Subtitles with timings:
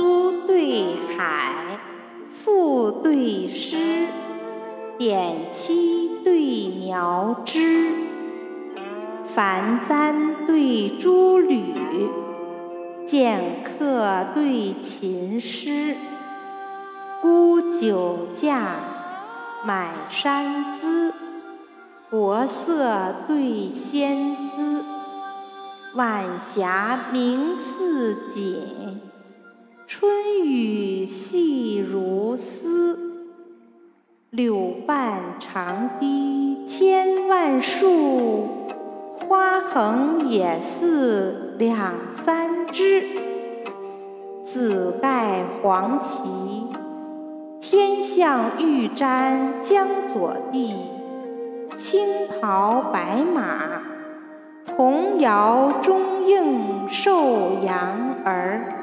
[0.00, 1.78] 苏对海，
[2.42, 4.06] 赋对诗，
[4.96, 7.92] 点漆对描枝，
[9.34, 11.74] 繁簪对珠履，
[13.06, 15.94] 剑客对琴师，
[17.20, 18.76] 沽酒价，
[19.66, 21.12] 买山资，
[22.08, 24.82] 国色对仙姿，
[25.94, 28.98] 晚霞明似锦。
[30.00, 32.98] 春雨细如丝，
[34.30, 38.48] 柳瓣长堤千万树，
[39.28, 43.04] 花横也似两三枝。
[44.42, 46.22] 紫盖黄旗，
[47.60, 50.76] 天象玉簪江左地，
[51.76, 52.00] 青
[52.40, 53.82] 袍白马，
[54.64, 58.79] 童谣中应寿阳儿。